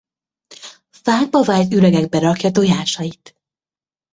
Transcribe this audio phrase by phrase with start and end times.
[1.03, 3.35] Fákba vájt üregbe rakja tojásait.